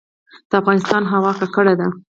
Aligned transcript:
د 0.49 0.51
افغانستان 0.61 1.03
هوا 1.13 1.31
ککړه 1.39 1.73
ده 1.79 1.87